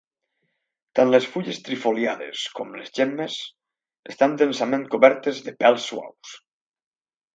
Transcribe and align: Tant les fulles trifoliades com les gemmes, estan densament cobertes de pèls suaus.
Tant 0.99 1.11
les 1.15 1.25
fulles 1.33 1.59
trifoliades 1.67 2.45
com 2.59 2.73
les 2.79 2.89
gemmes, 3.01 3.35
estan 4.15 4.35
densament 4.43 4.87
cobertes 4.95 5.43
de 5.49 5.55
pèls 5.63 5.85
suaus. 5.93 6.33